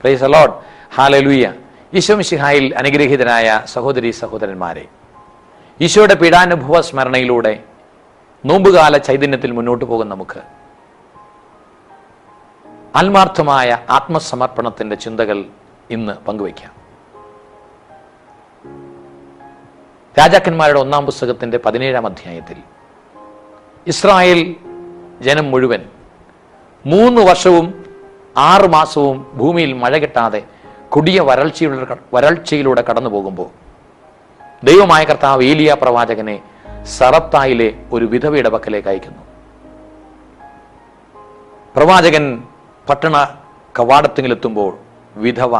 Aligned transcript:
Praise 0.00 0.24
the Lord 0.24 0.52
hallelujah 0.94 1.52
Isho 1.92 2.14
അനുഗ്രഹീതനായ 2.76 3.62
സഹോദരി 3.66 4.10
സഹോദരന്മാരെ 4.10 4.88
ഈശോയുടെ 5.80 6.14
പീഡാനുഭവ 6.14 6.80
സ്മരണയിലൂടെ 6.80 7.60
നോമ്പുകാല 8.44 8.96
ചൈതന്യത്തിൽ 8.98 9.52
മുന്നോട്ട് 9.52 9.84
പോകുന്ന 9.84 10.14
നമുക്ക് 10.14 10.40
ആത്മാർത്ഥമായ 12.96 13.78
ആത്മസമർപ്പണത്തിന്റെ 13.90 14.96
ചിന്തകൾ 14.96 15.44
ഇന്ന് 15.90 16.12
പങ്കുവയ്ക്കാം. 16.28 16.72
രാജാക്കന്മാരുടെ 20.18 20.78
ഒന്നാം 20.80 21.06
പുസ്തകത്തിന്റെ 21.06 21.58
പതിനേഴാം 21.58 22.06
അധ്യായത്തിൽ 22.06 22.58
ഇസ്രായേൽ 23.86 24.56
ജനം 25.20 25.50
മുഴുവൻ 25.50 25.82
മൂന്ന് 26.86 27.20
വർഷവും 27.20 27.77
ആറ് 28.38 28.66
മാസവും 28.68 29.26
ഭൂമിയിൽ 29.34 29.72
മഴ 29.72 29.98
കിട്ടാതെ 29.98 30.42
കൊടിയ 30.88 31.20
വരൾച്ചയിലൂടെ 31.20 31.96
വരൾച്ചയിലൂടെ 32.14 32.84
കടന്നു 32.90 33.10
പോകുമ്പോൾ 33.10 33.48
ദൈവമായ 34.66 35.04
കർത്താവ് 35.04 35.44
ഏലിയ 35.44 35.76
പ്രവാചകനെ 35.82 36.42
സറത്തായിലെ 36.98 37.74
ഒരു 37.92 38.04
വിധവയുടെ 38.04 38.48
പക്കലേക്ക് 38.48 38.88
അയക്കുന്നു. 38.88 39.22
പ്രവാചകൻ 41.76 42.42
പട്ടണ 42.88 43.34
കവാടത്തിലെത്തുമ്പോൾ 43.78 44.76
വിധവ 45.16 45.58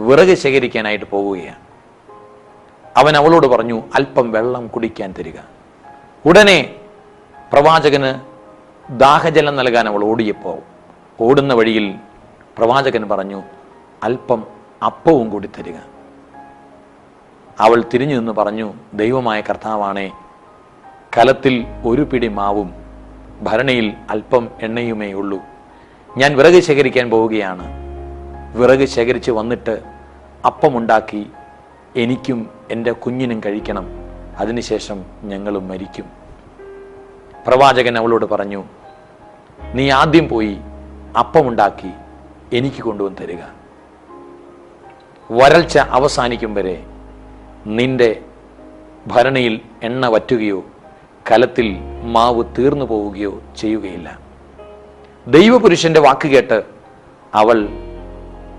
വിറക് 0.00 0.34
ശേഖരിക്കാനായിട്ട് 0.38 1.04
പോവുകയാണ്. 1.04 1.60
അവൻ 2.96 3.16
അവളോട് 3.16 3.46
പറഞ്ഞു 3.46 3.82
അല്പം 3.94 4.32
വെള്ളം 4.32 4.66
കുടിക്കാൻ 4.66 5.14
തരിക. 5.18 5.38
ഉടനെ 6.26 6.74
പ്രവാചകന് 7.52 8.20
ദാഹജലം 8.92 9.56
നൽകാൻ 9.56 9.88
അവൾ 9.88 10.04
ഓടിയപ്പോൾ 10.04 10.58
ഓടുന്ന 11.20 11.54
വഴിയിൽ 11.54 11.94
പ്രവാചകൻ 12.58 13.08
പറഞ്ഞു 13.08 13.42
അല്പം 14.02 14.44
അപ്പവും 14.86 15.30
കൂടി 15.30 15.50
തരിക. 15.58 15.74
അവൾ 17.60 17.84
തിരിഞ്ഞു 17.94 18.16
നിന്ന് 18.16 18.32
പറഞ്ഞു 18.32 18.74
ദൈവമായ 18.94 19.40
കർത്താവാണേ 19.40 20.12
കലത്തിൽ 21.18 21.66
ഒരു 21.84 22.02
പിടി 22.02 22.28
മാവും 22.28 22.74
ഭരണിയിൽ 23.42 23.94
അല്പം 24.10 24.48
എണ്ണയുമേ 24.62 25.12
ഉള്ളൂ. 25.12 25.40
ഞാൻ 26.16 26.36
വിറക് 26.36 26.62
ശേഖരിക്കാൻ 26.62 27.10
പോവുകയാണ്. 27.10 27.66
വിറക് 28.56 28.88
ശേഖരിച്ച് 28.88 29.30
വന്നിട്ട് 29.30 29.82
അപ്പമുണ്ടാക്കി 30.46 31.30
എനിക്കും 31.96 32.50
എന്റെ 32.70 32.92
കുഞ്ഞിനും 32.92 33.40
കഴിക്കണം. 33.46 33.86
അതിനുശേഷം 34.38 35.04
ഞങ്ങളും 35.22 35.68
മരിക്കും. 35.68 36.04
പ്രവാചകൻ 37.46 37.98
അവളോട് 37.98 38.26
പറഞ്ഞു 38.26 38.64
നീ 39.74 39.90
ആദ്യം 39.90 40.28
പോയി 40.28 40.58
അപ്പമുണ്ടാക്കി 41.18 41.90
എനിക്ക് 42.52 42.82
കൊണ്ടുവന്ന് 42.82 43.18
തരിക. 43.22 43.38
വരൾച്ച 45.32 45.78
അവസാനിക്കും 45.78 46.54
വരെ 46.54 46.86
നിന്റെ 47.66 48.20
ഭരണിയിൽ 49.06 49.60
എണ്ണ 49.82 50.06
വറ്റുകയോ 50.06 50.64
കലത്തിൽ 51.32 51.76
മാവ് 52.02 52.44
തീർന്നു 52.58 52.84
പോവുകയോ 52.84 53.42
ചെയ്യുകയില്ല. 53.56 54.18
ദൈവപുരുഷന്റെ 55.26 56.00
വാക്ക് 56.00 56.28
കേട്ട് 56.28 56.64
അവൾ 57.34 57.68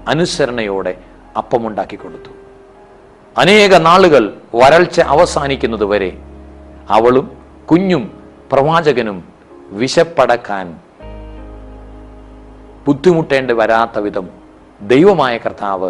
അനുസരണയോടെ 0.08 0.98
അപ്പമുണ്ടാക്കി 1.38 1.96
കൊടുത്തു. 1.96 2.30
അനേക 3.38 3.78
നാളുകൾ 3.78 4.38
വരൾച്ച 4.56 5.00
അവസാനിക്കുന്നത് 5.00 5.86
വരെ 5.86 6.18
അവളും 6.90 7.38
കുഞ്ഞും 7.72 8.24
പ്രവാചകനും 8.52 9.24
വിശപ്പടക്കാൻ 9.70 10.80
ബുദ്ധിമുട്ടേണ്ടി 12.88 13.54
വരാത്ത 13.54 14.00
വിധം 14.00 14.28
ദൈവമായ 14.82 15.38
കർത്താവ് 15.38 15.90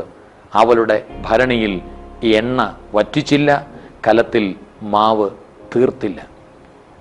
അവളുടെ 0.53 0.97
ഭരണിയിൽ 1.25 1.73
എണ്ണ 2.37 2.59
വറ്റിച്ചില്ല 2.93 3.49
കലത്തിൽ 4.07 4.45
മാവ് 4.93 5.27
തീർത്തില്ല. 5.75 6.19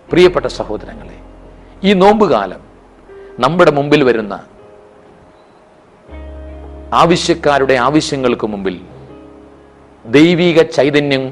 പ്രിയപ്പെട്ട 0.08 0.46
സഹോദരങ്ങളെ 0.46 1.16
ഈ 1.84 1.92
നോമ്പുകാലം 1.92 2.62
നമ്മുടെ 3.40 3.70
മുമ്പിൽ 3.70 4.02
വരുന്ന 4.04 4.34
ആവശ്യക്കാരുടെ 6.92 7.74
ആവശ്യങ്ങൾക്ക് 7.86 8.46
മുമ്പിൽ 8.46 8.76
ദൈവീക 10.04 10.62
ചൈതന്യം 10.62 11.24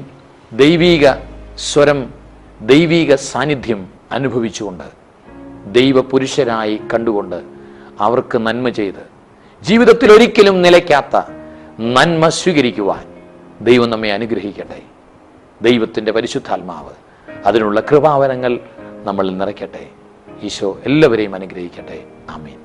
ദൈവീക 0.51 1.05
സ്വരം 1.69 1.99
ദൈവീക 2.61 3.15
സാന്നിധ്യം 3.29 3.81
അനുഭവിച്ചുകൊണ്ട് 4.11 4.87
ദൈവപുരുഷരായി 5.71 6.81
കണ്ടുകൊണ്ട് 6.93 7.39
അവർക്ക് 7.99 8.37
നന്മ 8.37 8.69
ചെയ്ത് 8.69 9.15
ജീവിതത്തിൽ 9.61 10.11
ഒരിക്കലും 10.11 10.61
നിലയ്ക്കാത്ത 10.61 11.21
നന്മ 11.79 12.29
സ്വീകരിക്കുവാൻ 12.29 13.07
ദൈവം 13.61 13.89
നമ്മെ 13.89 14.13
അനുഗ്രഹിക്കട്ടെ. 14.13 14.81
ദൈവത്തിന്റെ 15.61 16.11
പരിശുദ്ധാത്മാവ് 16.11 16.89
അതിനുള്ള 17.45 17.79
കൃപാവനങ്ങൾ 17.79 18.59
നമ്മൾ 19.03 19.29
നിറയ്ക്കട്ടെ. 19.29 19.87
ഈശോ 20.41 20.79
എല്ലാവരെയും 20.85 21.35
അനുഗ്രഹിക്കട്ടെ. 21.35 22.03
ആമീൻ. 22.29 22.64